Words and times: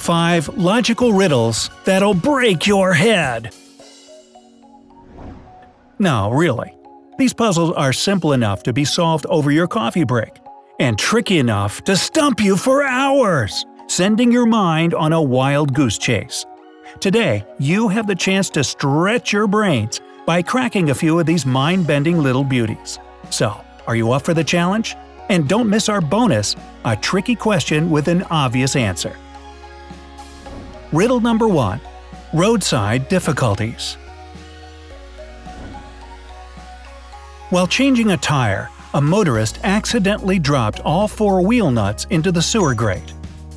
Five 0.00 0.48
logical 0.56 1.12
riddles 1.12 1.68
that'll 1.84 2.14
break 2.14 2.66
your 2.66 2.94
head. 2.94 3.54
No, 5.98 6.30
really. 6.30 6.74
These 7.18 7.34
puzzles 7.34 7.74
are 7.74 7.92
simple 7.92 8.32
enough 8.32 8.62
to 8.62 8.72
be 8.72 8.86
solved 8.86 9.26
over 9.26 9.50
your 9.50 9.68
coffee 9.68 10.04
break, 10.04 10.38
and 10.78 10.98
tricky 10.98 11.38
enough 11.38 11.84
to 11.84 11.98
stump 11.98 12.40
you 12.40 12.56
for 12.56 12.82
hours, 12.82 13.66
sending 13.88 14.32
your 14.32 14.46
mind 14.46 14.94
on 14.94 15.12
a 15.12 15.20
wild 15.20 15.74
goose 15.74 15.98
chase. 15.98 16.46
Today, 17.00 17.44
you 17.58 17.86
have 17.88 18.06
the 18.06 18.14
chance 18.14 18.48
to 18.50 18.64
stretch 18.64 19.34
your 19.34 19.46
brains 19.46 20.00
by 20.24 20.40
cracking 20.40 20.88
a 20.88 20.94
few 20.94 21.20
of 21.20 21.26
these 21.26 21.44
mind 21.44 21.86
bending 21.86 22.22
little 22.22 22.42
beauties. 22.42 22.98
So, 23.28 23.60
are 23.86 23.96
you 23.96 24.12
up 24.12 24.22
for 24.22 24.32
the 24.32 24.44
challenge? 24.44 24.96
And 25.28 25.46
don't 25.46 25.68
miss 25.68 25.90
our 25.90 26.00
bonus 26.00 26.56
a 26.86 26.96
tricky 26.96 27.36
question 27.36 27.90
with 27.90 28.08
an 28.08 28.22
obvious 28.30 28.76
answer. 28.76 29.14
Riddle 30.92 31.20
number 31.20 31.46
1 31.46 31.80
Roadside 32.32 33.08
Difficulties. 33.08 33.96
While 37.50 37.68
changing 37.68 38.10
a 38.10 38.16
tire, 38.16 38.68
a 38.94 39.00
motorist 39.00 39.60
accidentally 39.62 40.40
dropped 40.40 40.80
all 40.80 41.06
four 41.06 41.46
wheel 41.46 41.70
nuts 41.70 42.06
into 42.10 42.32
the 42.32 42.42
sewer 42.42 42.74
grate. 42.74 43.12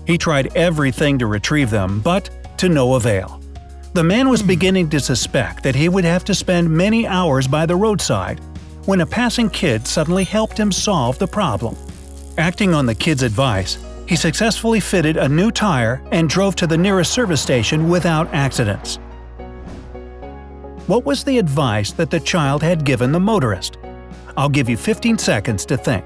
He 0.05 0.15
tried 0.15 0.55
everything 0.55 1.17
to 1.17 1.25
retrieve 1.25 1.71
them, 1.71 2.01
but 2.01 2.29
to 2.57 2.69
no 2.69 2.93
avail. 2.93 3.41
The 3.93 4.03
man 4.03 4.29
was 4.29 4.41
hmm. 4.41 4.47
beginning 4.47 4.89
to 4.91 4.99
suspect 4.99 5.63
that 5.63 5.75
he 5.75 5.89
would 5.89 6.05
have 6.05 6.23
to 6.25 6.35
spend 6.35 6.69
many 6.69 7.07
hours 7.07 7.47
by 7.47 7.65
the 7.65 7.75
roadside 7.75 8.39
when 8.85 9.01
a 9.01 9.07
passing 9.07 9.49
kid 9.49 9.87
suddenly 9.87 10.23
helped 10.23 10.59
him 10.59 10.71
solve 10.71 11.17
the 11.17 11.27
problem. 11.27 11.75
Acting 12.37 12.75
on 12.75 12.85
the 12.85 12.95
kid's 12.95 13.23
advice, 13.23 13.77
he 14.07 14.15
successfully 14.15 14.79
fitted 14.79 15.17
a 15.17 15.29
new 15.29 15.51
tire 15.51 16.01
and 16.11 16.29
drove 16.29 16.55
to 16.55 16.67
the 16.67 16.77
nearest 16.77 17.13
service 17.13 17.41
station 17.41 17.89
without 17.89 18.27
accidents. 18.33 18.97
What 20.87 21.05
was 21.05 21.23
the 21.23 21.37
advice 21.37 21.91
that 21.93 22.09
the 22.09 22.19
child 22.19 22.61
had 22.61 22.83
given 22.83 23.11
the 23.11 23.19
motorist? 23.19 23.77
I'll 24.35 24.49
give 24.49 24.67
you 24.67 24.75
15 24.75 25.17
seconds 25.17 25.65
to 25.67 25.77
think. 25.77 26.05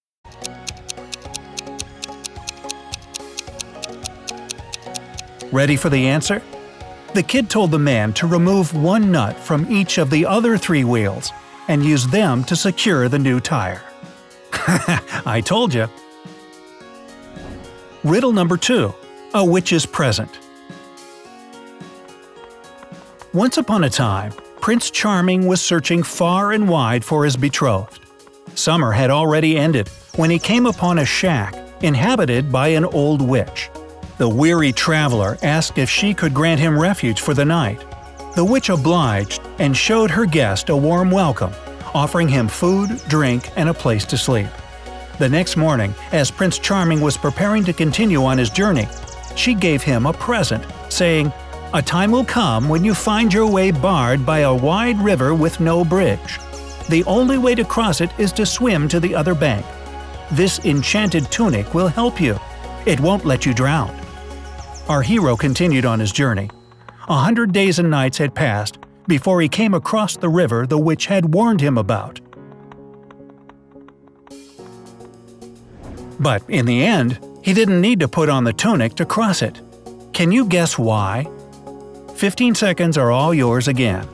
Ready 5.51 5.75
for 5.75 5.89
the 5.89 6.07
answer? 6.07 6.41
The 7.13 7.23
kid 7.23 7.49
told 7.49 7.71
the 7.71 7.79
man 7.79 8.13
to 8.13 8.27
remove 8.27 8.73
one 8.73 9.11
nut 9.11 9.37
from 9.37 9.69
each 9.69 9.97
of 9.97 10.09
the 10.09 10.25
other 10.25 10.57
three 10.57 10.85
wheels 10.85 11.31
and 11.67 11.83
use 11.83 12.07
them 12.07 12.45
to 12.45 12.55
secure 12.55 13.09
the 13.09 13.19
new 13.19 13.41
tire. 13.41 13.81
I 15.25 15.41
told 15.43 15.73
you. 15.73 15.87
Riddle 18.03 18.31
number 18.31 18.55
2 18.55 18.93
A 19.33 19.43
Witch's 19.43 19.85
Present. 19.85 20.39
Once 23.33 23.57
upon 23.57 23.83
a 23.83 23.89
time, 23.89 24.31
Prince 24.61 24.89
Charming 24.89 25.47
was 25.47 25.59
searching 25.59 26.01
far 26.01 26.53
and 26.53 26.69
wide 26.69 27.03
for 27.03 27.25
his 27.25 27.35
betrothed. 27.35 28.05
Summer 28.55 28.91
had 28.91 29.09
already 29.09 29.57
ended 29.57 29.89
when 30.15 30.29
he 30.29 30.39
came 30.39 30.65
upon 30.65 30.99
a 30.99 31.05
shack 31.05 31.55
inhabited 31.81 32.51
by 32.51 32.69
an 32.69 32.85
old 32.85 33.21
witch. 33.21 33.69
The 34.21 34.29
weary 34.29 34.71
traveler 34.71 35.35
asked 35.41 35.79
if 35.79 35.89
she 35.89 36.13
could 36.13 36.31
grant 36.31 36.59
him 36.59 36.79
refuge 36.79 37.21
for 37.21 37.33
the 37.33 37.43
night. 37.43 37.83
The 38.35 38.45
witch 38.45 38.69
obliged 38.69 39.41
and 39.57 39.75
showed 39.75 40.11
her 40.11 40.27
guest 40.27 40.69
a 40.69 40.77
warm 40.77 41.09
welcome, 41.09 41.51
offering 41.95 42.27
him 42.27 42.47
food, 42.47 43.01
drink, 43.07 43.49
and 43.55 43.67
a 43.67 43.73
place 43.73 44.05
to 44.05 44.19
sleep. 44.19 44.45
The 45.17 45.27
next 45.27 45.57
morning, 45.57 45.95
as 46.11 46.29
Prince 46.29 46.59
Charming 46.59 47.01
was 47.01 47.17
preparing 47.17 47.63
to 47.63 47.73
continue 47.73 48.23
on 48.23 48.37
his 48.37 48.51
journey, 48.51 48.87
she 49.35 49.55
gave 49.55 49.81
him 49.81 50.05
a 50.05 50.13
present, 50.13 50.63
saying, 50.89 51.33
A 51.73 51.81
time 51.81 52.11
will 52.11 52.23
come 52.23 52.69
when 52.69 52.83
you 52.83 52.93
find 52.93 53.33
your 53.33 53.49
way 53.49 53.71
barred 53.71 54.23
by 54.23 54.41
a 54.41 54.53
wide 54.53 54.99
river 54.99 55.33
with 55.33 55.59
no 55.59 55.83
bridge. 55.83 56.37
The 56.89 57.03
only 57.05 57.39
way 57.39 57.55
to 57.55 57.65
cross 57.65 58.01
it 58.01 58.11
is 58.19 58.31
to 58.33 58.45
swim 58.45 58.87
to 58.89 58.99
the 58.99 59.15
other 59.15 59.33
bank. 59.33 59.65
This 60.31 60.59
enchanted 60.59 61.31
tunic 61.31 61.73
will 61.73 61.87
help 61.87 62.21
you. 62.21 62.39
It 62.85 62.99
won't 62.99 63.25
let 63.25 63.47
you 63.47 63.55
drown. 63.55 64.00
Our 64.89 65.01
hero 65.01 65.35
continued 65.35 65.85
on 65.85 65.99
his 65.99 66.11
journey. 66.11 66.49
A 67.07 67.17
hundred 67.17 67.51
days 67.51 67.79
and 67.79 67.89
nights 67.89 68.17
had 68.17 68.35
passed 68.35 68.77
before 69.07 69.41
he 69.41 69.49
came 69.49 69.73
across 69.73 70.17
the 70.17 70.29
river 70.29 70.65
the 70.65 70.77
witch 70.77 71.05
had 71.05 71.33
warned 71.33 71.61
him 71.61 71.77
about. 71.77 72.19
But 76.19 76.43
in 76.49 76.65
the 76.65 76.83
end, 76.83 77.19
he 77.41 77.53
didn't 77.53 77.81
need 77.81 77.99
to 78.01 78.07
put 78.07 78.29
on 78.29 78.43
the 78.43 78.53
tunic 78.53 78.95
to 78.95 79.05
cross 79.05 79.41
it. 79.41 79.61
Can 80.13 80.31
you 80.31 80.45
guess 80.45 80.77
why? 80.77 81.27
15 82.15 82.53
seconds 82.53 82.97
are 82.97 83.11
all 83.11 83.33
yours 83.33 83.67
again. 83.67 84.07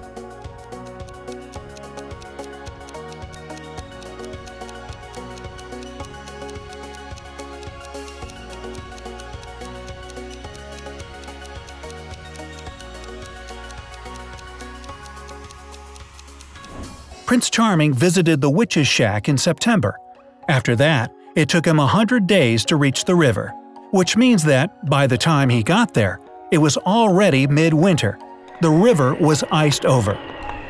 Prince 17.27 17.49
Charming 17.49 17.93
visited 17.93 18.39
the 18.39 18.49
witch's 18.49 18.87
shack 18.87 19.27
in 19.27 19.37
September. 19.37 19.99
After 20.47 20.77
that, 20.77 21.13
it 21.35 21.49
took 21.49 21.67
him 21.67 21.77
a 21.77 21.85
hundred 21.85 22.25
days 22.25 22.63
to 22.63 22.77
reach 22.77 23.03
the 23.03 23.15
river, 23.15 23.53
which 23.91 24.15
means 24.15 24.45
that, 24.45 24.89
by 24.89 25.07
the 25.07 25.17
time 25.17 25.49
he 25.49 25.61
got 25.61 25.93
there, 25.93 26.21
it 26.53 26.57
was 26.57 26.77
already 26.77 27.45
midwinter. 27.45 28.17
The 28.61 28.69
river 28.69 29.13
was 29.13 29.43
iced 29.51 29.85
over. 29.85 30.17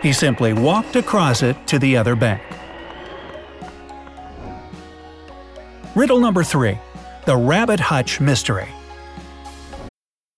He 0.01 0.12
simply 0.12 0.54
walked 0.54 0.95
across 0.95 1.44
it 1.44 1.56
to 1.68 1.77
the 1.77 1.95
other 1.95 2.15
bank. 2.15 2.42
Riddle 5.94 6.19
number 6.19 6.44
3 6.44 6.75
The 7.27 7.38
Rabbit 7.38 7.80
Hutch 7.80 8.19
Mystery 8.19 8.68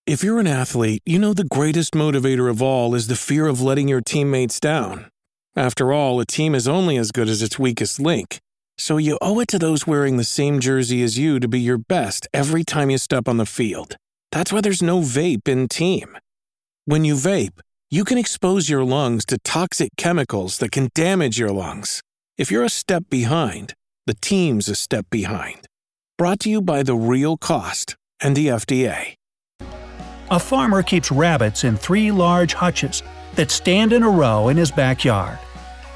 If 0.06 0.22
you're 0.22 0.40
an 0.40 0.48
athlete, 0.48 1.02
you 1.06 1.18
know 1.18 1.34
the 1.34 1.46
greatest 1.46 1.94
motivator 1.94 2.50
of 2.50 2.62
all 2.62 2.94
is 2.94 3.08
the 3.08 3.16
fear 3.16 3.48
of 3.48 3.62
letting 3.62 3.88
your 3.88 4.02
teammates 4.02 4.60
down. 4.60 5.10
After 5.60 5.92
all, 5.92 6.22
a 6.22 6.26
team 6.26 6.56
is 6.56 6.70
only 6.70 6.96
as 6.96 7.12
good 7.12 7.28
as 7.28 7.42
its 7.42 7.60
weakest 7.60 8.00
link. 8.00 8.40
So 8.78 8.96
you 8.96 9.18
owe 9.22 9.42
it 9.42 9.50
to 9.50 9.60
those 9.60 9.86
wearing 9.86 10.16
the 10.16 10.24
same 10.24 10.62
jersey 10.62 11.04
as 11.04 11.18
you 11.18 11.38
to 11.38 11.50
be 11.50 11.60
your 11.60 11.78
best 11.78 12.30
every 12.34 12.64
time 12.64 12.90
you 12.90 12.98
step 12.98 13.28
on 13.28 13.36
the 13.36 13.46
field. 13.46 13.98
That's 14.32 14.54
why 14.54 14.62
there's 14.62 14.82
no 14.82 15.02
vape 15.02 15.50
in 15.50 15.68
team. 15.68 16.18
When 16.86 17.04
you 17.04 17.16
vape, 17.16 17.60
you 17.92 18.06
can 18.06 18.18
expose 18.18 18.70
your 18.70 18.86
lungs 18.86 19.26
to 19.26 19.38
toxic 19.40 19.90
chemicals 19.98 20.60
that 20.60 20.72
can 20.72 20.88
damage 20.96 21.38
your 21.38 21.52
lungs. 21.52 22.02
If 22.38 22.50
you're 22.50 22.64
a 22.64 22.70
step 22.70 23.10
behind, 23.10 23.74
the 24.06 24.16
team's 24.22 24.70
a 24.70 24.76
step 24.76 25.08
behind. 25.10 25.66
Brought 26.18 26.40
to 26.42 26.50
you 26.50 26.62
by 26.62 26.84
The 26.84 26.96
Real 26.96 27.36
Cost 27.36 27.98
and 28.22 28.34
the 28.34 28.48
FDA. 28.48 29.16
A 30.32 30.40
farmer 30.40 30.84
keeps 30.84 31.12
rabbits 31.12 31.66
in 31.66 31.76
three 31.76 32.12
large 32.12 32.54
hutches 32.54 33.04
that 33.36 33.52
stand 33.52 33.92
in 33.92 34.04
a 34.04 34.10
row 34.10 34.48
in 34.48 34.56
his 34.56 34.72
backyard. 34.72 35.38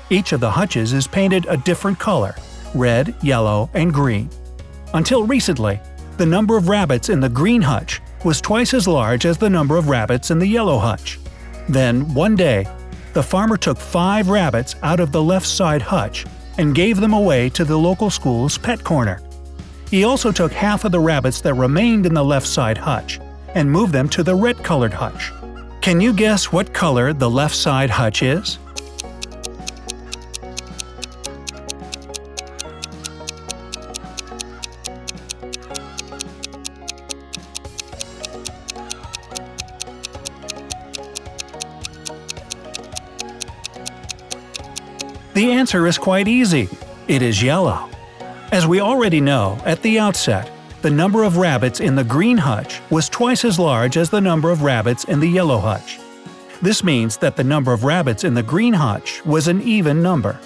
Each 0.10 0.32
of 0.32 0.40
the 0.40 0.52
hutches 0.52 0.94
is 0.94 1.08
painted 1.08 1.46
a 1.48 1.58
different 1.58 2.00
color 2.00 2.36
red, 2.74 3.14
yellow, 3.22 3.70
and 3.74 3.94
green. 3.94 4.30
Until 4.94 5.28
recently, 5.28 5.80
the 6.18 6.26
number 6.26 6.58
of 6.58 6.70
rabbits 6.70 7.10
in 7.10 7.20
the 7.20 7.30
green 7.30 7.62
hutch 7.62 8.02
was 8.24 8.42
twice 8.42 8.74
as 8.74 8.88
large 8.88 9.26
as 9.26 9.38
the 9.38 9.50
number 9.50 9.78
of 9.78 9.90
rabbits 9.90 10.32
in 10.32 10.40
the 10.40 10.48
yellow 10.48 10.80
hutch. 10.80 11.20
Then, 11.70 12.14
one 12.14 12.36
day, 12.36 12.66
the 13.14 13.24
farmer 13.24 13.58
took 13.58 13.78
five 13.78 14.30
rabbits 14.30 14.76
out 14.82 15.00
of 15.00 15.12
the 15.12 15.22
left 15.22 15.46
side 15.46 15.82
hutch 15.82 16.26
and 16.58 16.76
gave 16.76 17.00
them 17.00 17.14
away 17.14 17.50
to 17.50 17.64
the 17.64 17.78
local 17.78 18.10
school's 18.10 18.58
pet 18.58 18.84
corner. 18.84 19.22
He 19.90 20.04
also 20.04 20.32
took 20.32 20.52
half 20.52 20.86
of 20.86 20.92
the 20.92 21.00
rabbits 21.00 21.42
that 21.42 21.54
remained 21.54 22.06
in 22.06 22.14
the 22.14 22.24
left 22.24 22.48
side 22.48 22.78
hutch 22.78 23.20
and 23.54 23.70
moved 23.70 23.94
them 23.94 24.10
to 24.10 24.24
the 24.24 24.36
red 24.36 24.58
colored 24.64 24.94
hutch. 24.94 25.32
Can 25.82 26.02
you 26.02 26.14
guess 26.14 26.52
what 26.52 26.74
color 26.74 27.14
the 27.14 27.30
left 27.30 27.56
side 27.56 27.90
hutch 27.90 28.24
is? 28.24 28.58
The 45.34 45.52
answer 45.52 45.88
is 45.88 45.98
quite 45.98 46.28
easy. 46.28 46.70
It 47.08 47.24
is 47.24 47.42
yellow. 47.42 47.90
As 48.52 48.68
we 48.68 48.80
already 48.80 49.20
know, 49.20 49.60
at 49.66 49.82
the 49.82 49.98
outset, 49.98 50.52
the 50.84 50.92
number 50.92 51.24
of 51.24 51.38
rabbits 51.38 51.80
in 51.80 51.96
the 51.96 52.04
green 52.04 52.38
hutch 52.38 52.82
was 52.92 53.10
twice 53.10 53.44
as 53.44 53.58
large 53.58 53.98
as 53.98 54.12
the 54.12 54.22
number 54.22 54.52
of 54.52 54.62
rabbits 54.62 55.06
in 55.06 55.20
the 55.20 55.28
yellow 55.28 55.58
hutch. 55.58 56.00
This 56.62 56.84
means 56.84 57.18
that 57.18 57.36
the 57.36 57.44
number 57.44 57.74
of 57.74 57.84
rabbits 57.84 58.24
in 58.24 58.36
the 58.36 58.44
green 58.44 58.74
hutch 58.74 59.26
was 59.26 59.48
an 59.48 59.62
even 59.64 60.04
number. 60.04 60.40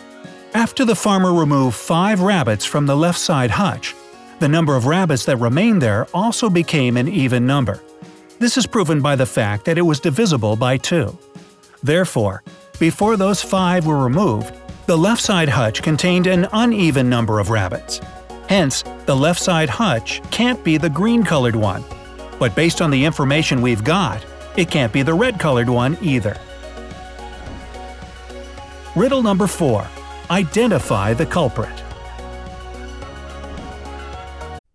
After 0.54 0.86
the 0.86 0.96
farmer 0.96 1.34
removed 1.34 1.76
five 1.76 2.22
rabbits 2.22 2.64
from 2.64 2.86
the 2.86 2.96
left 2.96 3.20
side 3.20 3.52
hutch, 3.52 3.94
the 4.40 4.48
number 4.48 4.78
of 4.78 4.86
rabbits 4.86 5.26
that 5.26 5.38
remained 5.38 5.82
there 5.82 6.08
also 6.14 6.50
became 6.50 6.96
an 6.96 7.10
even 7.10 7.46
number. 7.46 7.82
This 8.40 8.56
is 8.56 8.66
proven 8.66 9.02
by 9.02 9.18
the 9.18 9.26
fact 9.26 9.66
that 9.66 9.78
it 9.78 9.82
was 9.82 10.00
divisible 10.00 10.56
by 10.56 10.78
2. 10.78 11.18
Therefore, 11.84 12.42
before 12.80 13.18
those 13.18 13.42
five 13.42 13.86
were 13.86 14.02
removed, 14.02 14.54
the 14.88 14.98
left 14.98 15.22
side 15.22 15.50
hutch 15.50 15.84
contained 15.84 16.28
an 16.28 16.48
uneven 16.54 17.10
number 17.10 17.42
of 17.42 17.50
rabbits. 17.50 18.00
Hence, 18.48 18.84
the 19.06 19.16
left 19.16 19.42
side 19.42 19.70
hutch 19.70 20.22
can't 20.32 20.64
be 20.64 20.78
the 20.78 20.90
green 20.90 21.26
colored 21.26 21.58
one. 21.58 21.84
But 22.40 22.56
based 22.56 22.82
on 22.82 22.90
the 22.90 23.04
information 23.04 23.62
we've 23.62 23.84
got, 23.84 24.26
it 24.56 24.72
can't 24.72 24.94
be 24.94 25.02
the 25.02 25.14
red 25.14 25.42
colored 25.42 25.68
one 25.68 25.98
either. 26.02 26.38
Riddle 28.96 29.22
number 29.22 29.46
4. 29.46 29.86
Identify 30.32 31.14
the 31.14 31.26
culprit. 31.26 31.84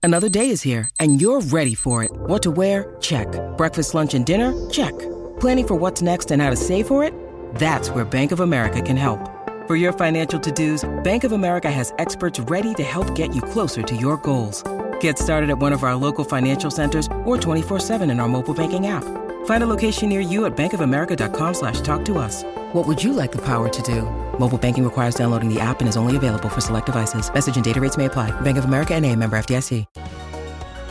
Another 0.02 0.28
day 0.28 0.50
is 0.50 0.60
here, 0.60 0.90
and 1.00 1.22
you're 1.22 1.40
ready 1.40 1.74
for 1.74 2.04
it. 2.04 2.10
What 2.12 2.42
to 2.42 2.50
wear? 2.50 2.94
Check. 3.00 3.28
Breakfast, 3.56 3.94
lunch, 3.94 4.12
and 4.12 4.26
dinner? 4.26 4.52
Check. 4.68 4.92
Planning 5.40 5.68
for 5.68 5.74
what's 5.76 6.02
next 6.02 6.30
and 6.30 6.42
how 6.42 6.50
to 6.50 6.56
save 6.56 6.86
for 6.86 7.02
it? 7.02 7.14
That's 7.54 7.88
where 7.90 8.04
Bank 8.04 8.32
of 8.32 8.40
America 8.40 8.82
can 8.82 8.98
help. 8.98 9.41
For 9.68 9.76
your 9.76 9.92
financial 9.92 10.40
to-dos, 10.40 11.02
Bank 11.04 11.22
of 11.22 11.30
America 11.30 11.70
has 11.70 11.94
experts 11.98 12.40
ready 12.40 12.74
to 12.74 12.82
help 12.82 13.14
get 13.14 13.32
you 13.32 13.40
closer 13.40 13.80
to 13.80 13.94
your 13.94 14.16
goals. 14.16 14.64
Get 14.98 15.20
started 15.20 15.50
at 15.50 15.58
one 15.58 15.72
of 15.72 15.84
our 15.84 15.94
local 15.94 16.24
financial 16.24 16.68
centers 16.68 17.06
or 17.24 17.36
24-7 17.36 18.10
in 18.10 18.18
our 18.18 18.28
mobile 18.28 18.54
banking 18.54 18.88
app. 18.88 19.04
Find 19.44 19.62
a 19.62 19.66
location 19.68 20.08
near 20.08 20.18
you 20.18 20.46
at 20.46 20.56
bankofamerica.com 20.56 21.54
slash 21.54 21.80
talk 21.80 22.04
to 22.06 22.18
us. 22.18 22.42
What 22.72 22.88
would 22.88 23.04
you 23.04 23.12
like 23.12 23.30
the 23.30 23.38
power 23.42 23.68
to 23.68 23.82
do? 23.82 24.02
Mobile 24.36 24.58
banking 24.58 24.82
requires 24.82 25.14
downloading 25.14 25.48
the 25.48 25.60
app 25.60 25.78
and 25.78 25.88
is 25.88 25.96
only 25.96 26.16
available 26.16 26.48
for 26.48 26.60
select 26.60 26.86
devices. 26.86 27.32
Message 27.32 27.54
and 27.54 27.64
data 27.64 27.80
rates 27.80 27.96
may 27.96 28.06
apply. 28.06 28.32
Bank 28.40 28.58
of 28.58 28.64
America 28.64 28.94
and 28.94 29.06
a 29.06 29.14
member 29.14 29.36
FDIC. 29.38 29.86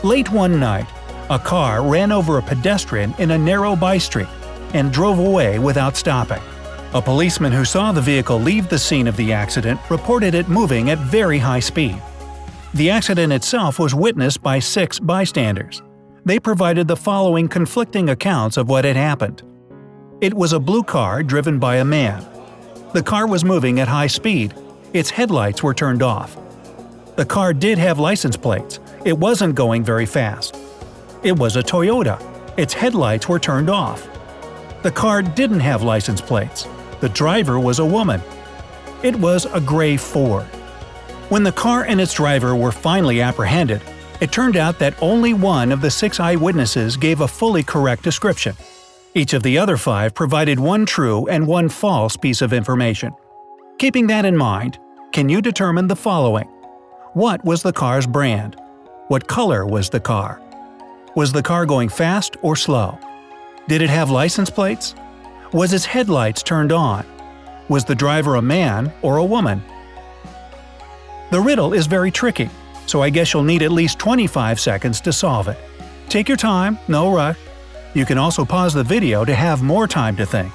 Late 0.05 0.29
one 0.29 0.61
night, 0.61 0.87
a 1.29 1.37
car 1.37 1.85
ran 1.85 2.13
over 2.13 2.37
a 2.37 2.41
pedestrian 2.41 3.13
in 3.17 3.31
a 3.31 3.37
narrow 3.37 3.75
by 3.75 3.97
street 3.97 4.29
and 4.73 4.93
drove 4.93 5.19
away 5.19 5.59
without 5.59 5.97
stopping. 5.97 6.41
A 6.93 7.01
policeman 7.01 7.53
who 7.53 7.63
saw 7.63 7.93
the 7.93 8.01
vehicle 8.01 8.37
leave 8.37 8.67
the 8.67 8.77
scene 8.77 9.07
of 9.07 9.15
the 9.15 9.31
accident 9.31 9.79
reported 9.89 10.35
it 10.35 10.49
moving 10.49 10.89
at 10.89 10.97
very 10.97 11.37
high 11.37 11.61
speed. 11.61 11.95
The 12.73 12.89
accident 12.89 13.31
itself 13.31 13.79
was 13.79 13.95
witnessed 13.95 14.43
by 14.43 14.59
six 14.59 14.99
bystanders. 14.99 15.81
They 16.25 16.37
provided 16.37 16.89
the 16.89 16.97
following 16.97 17.47
conflicting 17.47 18.09
accounts 18.09 18.57
of 18.57 18.67
what 18.67 18.83
had 18.83 18.97
happened. 18.97 19.41
It 20.19 20.33
was 20.33 20.51
a 20.51 20.59
blue 20.59 20.83
car 20.83 21.23
driven 21.23 21.59
by 21.59 21.77
a 21.77 21.85
man. 21.85 22.25
The 22.93 23.01
car 23.01 23.25
was 23.25 23.45
moving 23.45 23.79
at 23.79 23.87
high 23.87 24.07
speed. 24.07 24.53
Its 24.91 25.09
headlights 25.09 25.63
were 25.63 25.73
turned 25.73 26.03
off. 26.03 26.37
The 27.15 27.25
car 27.25 27.53
did 27.53 27.77
have 27.77 27.99
license 27.99 28.35
plates. 28.35 28.81
It 29.05 29.17
wasn't 29.17 29.55
going 29.55 29.85
very 29.85 30.05
fast. 30.05 30.57
It 31.23 31.39
was 31.39 31.55
a 31.55 31.63
Toyota. 31.63 32.21
Its 32.57 32.73
headlights 32.73 33.29
were 33.29 33.39
turned 33.39 33.69
off. 33.69 34.09
The 34.83 34.91
car 34.91 35.21
didn't 35.21 35.61
have 35.61 35.83
license 35.83 36.19
plates. 36.19 36.67
The 37.01 37.09
driver 37.09 37.59
was 37.59 37.79
a 37.79 37.85
woman. 37.85 38.21
It 39.03 39.15
was 39.15 39.45
a 39.45 39.59
gray 39.59 39.97
Ford. 39.97 40.45
When 41.29 41.43
the 41.43 41.51
car 41.51 41.83
and 41.83 41.99
its 41.99 42.13
driver 42.13 42.55
were 42.55 42.71
finally 42.71 43.21
apprehended, 43.21 43.81
it 44.19 44.31
turned 44.31 44.55
out 44.55 44.77
that 44.79 45.01
only 45.01 45.33
one 45.33 45.71
of 45.71 45.81
the 45.81 45.89
six 45.89 46.19
eyewitnesses 46.19 46.97
gave 46.97 47.21
a 47.21 47.27
fully 47.27 47.63
correct 47.63 48.03
description. 48.03 48.55
Each 49.15 49.33
of 49.33 49.41
the 49.41 49.57
other 49.57 49.77
five 49.77 50.13
provided 50.13 50.59
one 50.59 50.85
true 50.85 51.27
and 51.27 51.47
one 51.47 51.69
false 51.69 52.15
piece 52.15 52.41
of 52.41 52.53
information. 52.53 53.13
Keeping 53.79 54.05
that 54.07 54.25
in 54.25 54.37
mind, 54.37 54.77
can 55.11 55.27
you 55.27 55.41
determine 55.41 55.87
the 55.87 55.95
following? 55.95 56.47
What 57.13 57.43
was 57.43 57.63
the 57.63 57.73
car's 57.73 58.05
brand? 58.05 58.55
What 59.07 59.27
color 59.27 59.65
was 59.65 59.89
the 59.89 59.99
car? 59.99 60.39
Was 61.15 61.33
the 61.33 61.43
car 61.43 61.65
going 61.65 61.89
fast 61.89 62.37
or 62.43 62.55
slow? 62.55 62.99
Did 63.67 63.81
it 63.81 63.89
have 63.89 64.11
license 64.11 64.51
plates? 64.51 64.93
Was 65.53 65.73
its 65.73 65.83
headlights 65.83 66.43
turned 66.43 66.71
on? 66.71 67.05
Was 67.67 67.83
the 67.83 67.93
driver 67.93 68.35
a 68.35 68.41
man 68.41 68.93
or 69.01 69.17
a 69.17 69.25
woman? 69.25 69.61
The 71.29 71.41
riddle 71.41 71.73
is 71.73 71.87
very 71.87 72.09
tricky, 72.09 72.49
so 72.87 73.03
I 73.03 73.09
guess 73.09 73.33
you'll 73.33 73.43
need 73.43 73.61
at 73.61 73.71
least 73.71 73.99
25 73.99 74.61
seconds 74.61 75.01
to 75.01 75.11
solve 75.11 75.49
it. 75.49 75.57
Take 76.07 76.29
your 76.29 76.37
time, 76.37 76.79
no 76.87 77.13
rush. 77.13 77.37
You 77.93 78.05
can 78.05 78.17
also 78.17 78.45
pause 78.45 78.73
the 78.73 78.85
video 78.85 79.25
to 79.25 79.35
have 79.35 79.61
more 79.61 79.89
time 79.89 80.15
to 80.15 80.25
think. 80.25 80.53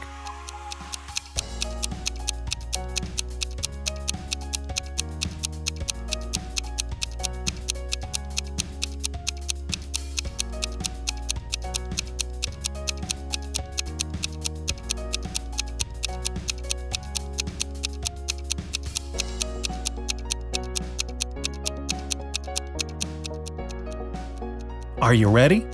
Are 25.03 25.13
you 25.13 25.29
ready? 25.29 25.67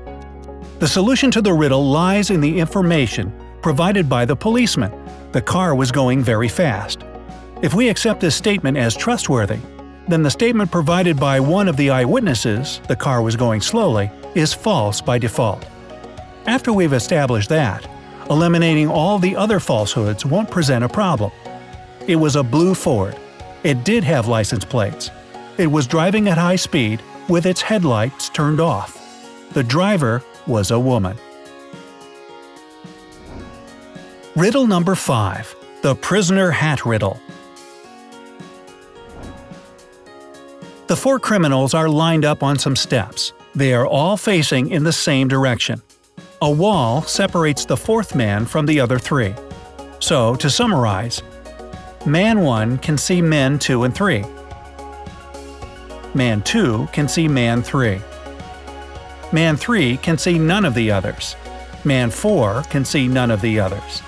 The 0.81 0.88
solution 0.88 1.31
to 1.31 1.41
the 1.41 1.52
riddle 1.52 1.88
lies 1.88 2.31
in 2.31 2.41
the 2.41 2.59
information 2.59 3.33
provided 3.62 4.09
by 4.09 4.25
the 4.25 4.35
policeman. 4.35 4.91
The 5.31 5.41
car 5.41 5.76
was 5.76 5.93
going 5.93 6.25
very 6.25 6.49
fast. 6.49 7.05
If 7.62 7.73
we 7.73 7.88
accept 7.88 8.19
this 8.19 8.35
statement 8.35 8.76
as 8.76 8.97
trustworthy, 8.97 9.61
then 10.09 10.25
the 10.25 10.31
statement 10.31 10.73
provided 10.73 11.21
by 11.21 11.38
one 11.38 11.69
of 11.69 11.76
the 11.76 11.88
eyewitnesses, 11.91 12.81
the 12.88 12.97
car 12.97 13.23
was 13.23 13.37
going 13.37 13.61
slowly, 13.61 14.11
is 14.35 14.52
false 14.52 15.00
by 15.00 15.19
default. 15.19 15.64
After 16.49 16.73
we've 16.73 16.93
established 16.93 17.49
that, 17.50 17.88
eliminating 18.29 18.88
all 18.88 19.21
the 19.21 19.37
other 19.37 19.61
falsehoods 19.61 20.26
won't 20.26 20.50
present 20.50 20.83
a 20.83 20.88
problem. 20.88 21.31
It 22.09 22.17
was 22.17 22.35
a 22.35 22.43
blue 22.43 22.75
Ford. 22.75 23.17
It 23.62 23.85
did 23.85 24.02
have 24.02 24.26
license 24.26 24.64
plates. 24.64 25.12
It 25.59 25.69
was 25.69 25.87
driving 25.87 26.29
at 26.29 26.38
high 26.38 26.57
speed 26.57 27.00
with 27.29 27.47
its 27.47 27.62
headlights 27.62 28.29
turned 28.29 28.59
off. 28.59 29.01
The 29.52 29.62
driver 29.62 30.23
was 30.47 30.71
a 30.71 30.80
woman. 30.80 31.18
Riddle 34.35 34.66
number 34.66 34.94
5 34.94 35.54
The 35.82 35.94
Prisoner 35.94 36.50
Hat 36.50 36.87
Riddle. 36.87 37.21
The 40.87 40.97
four 40.97 41.18
criminals 41.18 41.75
are 41.75 41.90
lined 41.90 42.25
up 42.25 42.42
on 42.42 42.59
some 42.59 42.76
steps. 42.76 43.35
They 43.54 43.75
are 43.75 43.87
all 43.87 44.16
facing 44.16 44.71
in 44.71 44.85
the 44.85 44.92
same 44.92 45.28
direction. 45.28 45.82
A 46.40 46.50
wall 46.50 47.02
separates 47.02 47.66
the 47.66 47.76
fourth 47.76 48.14
man 48.14 48.47
from 48.47 48.64
the 48.64 48.80
other 48.80 48.99
three. 48.99 49.35
So, 50.00 50.35
to 50.37 50.49
summarize, 50.49 51.23
Man 52.06 52.40
1 52.40 52.78
can 52.78 52.97
see 52.97 53.21
men 53.21 53.59
2 53.59 53.85
and 53.85 53.94
3. 53.94 54.25
Man 56.14 56.40
2 56.42 56.88
can 56.92 57.06
see 57.06 57.28
Man 57.28 57.62
3. 57.62 58.00
Man 59.33 59.57
3 59.57 59.97
can 59.97 60.19
see 60.19 60.39
none 60.39 60.67
of 60.67 60.75
the 60.75 60.91
others. 60.91 61.37
Man 61.85 62.11
4 62.11 62.65
can 62.65 62.85
see 62.85 63.09
none 63.09 63.31
of 63.31 63.41
the 63.41 63.59
others. 63.59 64.03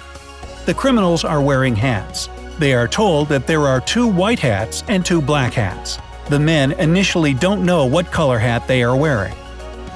The 0.66 0.75
criminals 0.75 1.25
are 1.25 1.40
wearing 1.40 1.75
hats. 1.75 2.28
They 2.59 2.75
are 2.75 2.87
told 2.87 3.28
that 3.28 3.47
there 3.47 3.62
are 3.62 3.81
two 3.81 4.07
white 4.07 4.38
hats 4.38 4.85
and 4.87 5.04
two 5.04 5.23
black 5.23 5.54
hats. 5.54 5.99
The 6.28 6.38
men 6.38 6.73
initially 6.73 7.35
don't 7.35 7.64
know 7.64 7.87
what 7.87 8.12
color 8.12 8.38
hat 8.38 8.69
they 8.69 8.83
are 8.83 8.97
wearing. 8.97 9.35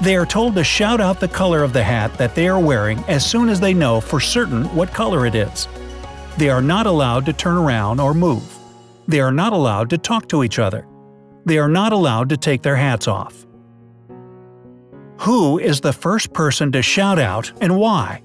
They 0.01 0.15
are 0.15 0.25
told 0.25 0.55
to 0.55 0.63
shout 0.63 0.99
out 0.99 1.19
the 1.19 1.27
color 1.27 1.63
of 1.63 1.73
the 1.73 1.83
hat 1.83 2.17
that 2.17 2.33
they 2.33 2.47
are 2.47 2.59
wearing 2.59 2.99
as 3.07 3.23
soon 3.25 3.49
as 3.49 3.59
they 3.59 3.73
know 3.73 4.01
for 4.01 4.19
certain 4.19 4.65
what 4.75 4.93
color 4.93 5.25
it 5.25 5.35
is. 5.35 5.67
They 6.37 6.49
are 6.49 6.61
not 6.61 6.85
allowed 6.85 7.25
to 7.27 7.33
turn 7.33 7.57
around 7.57 7.99
or 7.99 8.13
move. 8.13 8.43
They 9.07 9.19
are 9.19 9.31
not 9.31 9.53
allowed 9.53 9.89
to 9.91 9.97
talk 9.97 10.27
to 10.29 10.43
each 10.43 10.57
other. 10.57 10.87
They 11.45 11.57
are 11.57 11.69
not 11.69 11.93
allowed 11.93 12.29
to 12.29 12.37
take 12.37 12.61
their 12.61 12.77
hats 12.77 13.07
off. 13.07 13.45
Who 15.23 15.59
is 15.59 15.81
the 15.81 15.91
first 15.91 16.31
person 16.31 16.71
to 16.71 16.81
shout 16.81 17.19
out 17.19 17.51
and 17.59 17.77
why? 17.77 18.23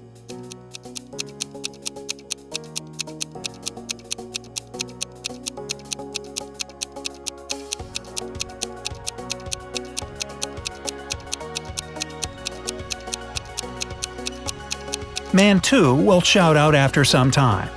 Man 15.33 15.59
2 15.59 15.95
will 15.95 16.21
shout 16.21 16.55
out 16.55 16.73
after 16.73 17.03
some 17.03 17.29
time. 17.29 17.69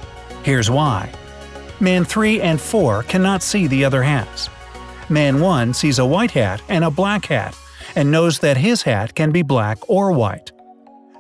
Here's 0.45 0.71
why. 0.71 1.13
Man 1.81 2.05
3 2.05 2.41
and 2.41 2.61
4 2.61 3.03
cannot 3.03 3.43
see 3.43 3.67
the 3.67 3.85
other 3.85 4.05
hats. 4.05 4.49
Man 5.09 5.41
1 5.41 5.75
sees 5.75 5.99
a 5.99 6.07
white 6.07 6.31
hat 6.31 6.63
and 6.69 6.85
a 6.85 6.91
black 6.91 7.27
hat, 7.27 7.57
and 7.99 8.13
knows 8.13 8.39
that 8.39 8.57
his 8.57 8.83
hat 8.83 9.13
can 9.17 9.33
be 9.33 9.43
black 9.43 9.77
or 9.89 10.13
white. 10.13 10.53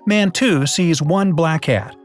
Man 0.06 0.30
2 0.30 0.64
sees 0.64 1.02
one 1.02 1.32
black 1.32 1.64
hat, 1.64 1.97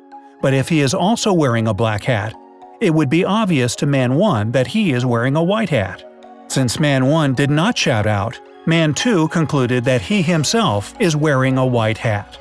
but 0.42 0.52
if 0.52 0.68
he 0.68 0.80
is 0.80 0.96
also 0.96 1.32
wearing 1.32 1.68
a 1.68 1.76
black 1.76 2.04
hat, 2.04 2.34
it 2.82 2.92
would 2.92 3.08
be 3.08 3.24
obvious 3.24 3.76
to 3.76 3.86
Man 3.86 4.16
1 4.16 4.52
that 4.52 4.66
he 4.66 4.92
is 4.92 5.06
wearing 5.06 5.36
a 5.36 5.44
white 5.44 5.70
hat. 5.70 6.04
Since 6.48 6.80
Man 6.80 7.06
1 7.06 7.36
did 7.36 7.52
not 7.52 7.78
shout 7.78 8.08
out, 8.08 8.42
Man 8.66 8.96
2 8.96 9.28
concluded 9.28 9.84
that 9.84 10.02
he 10.02 10.24
himself 10.24 10.96
is 11.00 11.16
wearing 11.16 11.60
a 11.60 11.66
white 11.68 12.00
hat. 12.00 12.40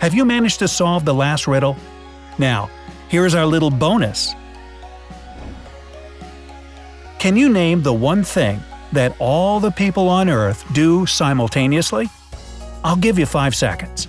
Have 0.00 0.12
you 0.12 0.26
managed 0.26 0.58
to 0.58 0.68
solve 0.68 1.06
the 1.06 1.14
last 1.14 1.46
riddle? 1.46 1.74
Now, 2.36 2.68
here's 3.08 3.34
our 3.34 3.46
little 3.46 3.70
bonus. 3.70 4.34
Can 7.18 7.34
you 7.34 7.48
name 7.48 7.82
the 7.82 7.94
one 7.94 8.22
thing 8.22 8.60
that 8.92 9.16
all 9.18 9.60
the 9.60 9.70
people 9.70 10.08
on 10.08 10.28
Earth 10.28 10.64
do 10.72 11.06
simultaneously? 11.06 12.08
I'll 12.84 12.96
give 12.96 13.18
you 13.18 13.26
five 13.26 13.54
seconds. 13.54 14.08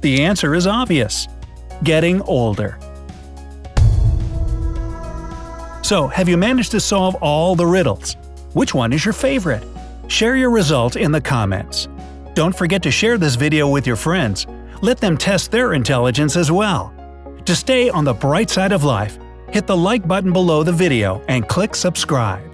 The 0.00 0.22
answer 0.22 0.54
is 0.54 0.66
obvious 0.66 1.26
getting 1.82 2.22
older. 2.22 2.78
So, 5.82 6.08
have 6.08 6.28
you 6.28 6.36
managed 6.36 6.72
to 6.72 6.80
solve 6.80 7.14
all 7.16 7.54
the 7.54 7.66
riddles? 7.66 8.16
Which 8.54 8.74
one 8.74 8.92
is 8.92 9.04
your 9.04 9.12
favorite? 9.12 9.62
Share 10.08 10.36
your 10.36 10.50
result 10.50 10.96
in 10.96 11.12
the 11.12 11.20
comments. 11.20 11.88
Don't 12.34 12.56
forget 12.56 12.82
to 12.82 12.90
share 12.90 13.18
this 13.18 13.34
video 13.34 13.68
with 13.68 13.86
your 13.86 13.96
friends. 13.96 14.46
Let 14.82 14.98
them 14.98 15.16
test 15.16 15.50
their 15.50 15.74
intelligence 15.74 16.36
as 16.36 16.50
well. 16.50 16.95
To 17.46 17.54
stay 17.54 17.90
on 17.90 18.04
the 18.04 18.12
bright 18.12 18.50
side 18.50 18.72
of 18.72 18.82
life, 18.82 19.20
hit 19.52 19.68
the 19.68 19.76
like 19.76 20.04
button 20.08 20.32
below 20.32 20.64
the 20.64 20.72
video 20.72 21.22
and 21.28 21.46
click 21.46 21.76
subscribe. 21.76 22.45